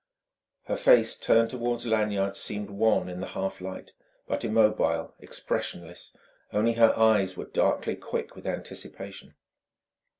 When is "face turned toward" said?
0.77-1.85